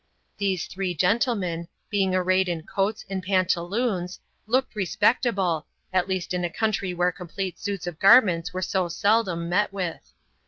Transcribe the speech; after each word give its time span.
These 0.39 0.65
three 0.65 0.95
gentle 0.95 1.35
men, 1.35 1.67
being 1.91 2.15
arrayed 2.15 2.49
in 2.49 2.63
coats 2.65 3.05
and 3.07 3.21
pantaloons, 3.21 4.19
looked 4.47 4.75
respectable, 4.75 5.67
at 5.93 6.07
least 6.07 6.33
in 6.33 6.43
a 6.43 6.49
country 6.49 6.91
where 6.91 7.11
complete 7.11 7.59
suits 7.59 7.85
of 7.85 7.99
garments 7.99 8.49
are 8.55 8.63
so 8.63 8.87
seldom 8.87 9.47
met 9.47 9.71
with. 9.71 10.11